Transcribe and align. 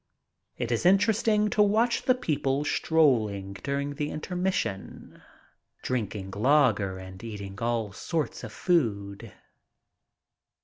It 0.57 0.71
is 0.71 0.83
interesting 0.83 1.51
to 1.51 1.61
watch 1.61 2.01
the 2.01 2.15
people 2.15 2.65
strolling 2.65 3.53
during 3.61 3.93
the 3.93 4.09
intermission, 4.09 5.21
drinking 5.83 6.31
lager 6.31 6.97
and 6.97 7.23
eating 7.23 7.59
all 7.61 7.91
sorts 7.93 8.43
of 8.43 8.51
food. 8.51 9.31